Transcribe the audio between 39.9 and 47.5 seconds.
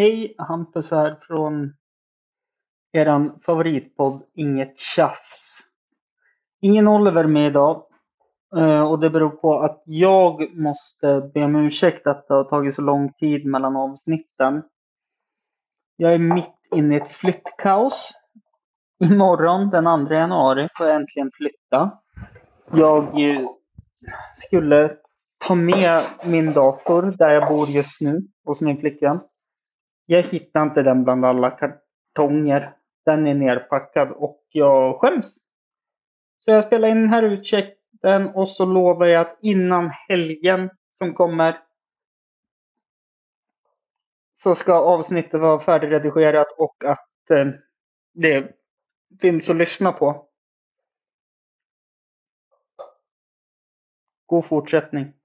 helgen som kommer så ska avsnittet vara färdigredigerat och att eh,